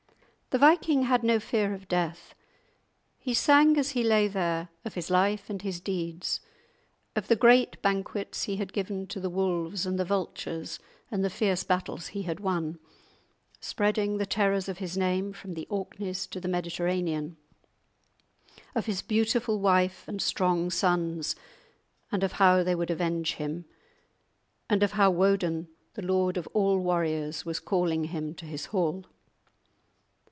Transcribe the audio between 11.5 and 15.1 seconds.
battles he had won, spreading the terrors of his